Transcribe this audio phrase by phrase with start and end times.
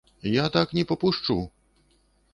[0.35, 1.37] Я так не папушчу!